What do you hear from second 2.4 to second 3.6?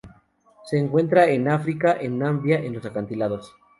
en los acantilados.